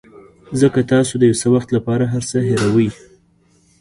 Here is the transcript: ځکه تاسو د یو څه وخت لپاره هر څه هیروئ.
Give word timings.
ځکه 0.59 0.79
تاسو 0.91 1.13
د 1.19 1.23
یو 1.29 1.39
څه 1.41 1.47
وخت 1.55 1.69
لپاره 1.77 2.05
هر 2.13 2.23
څه 2.31 2.37
هیروئ. 2.49 2.89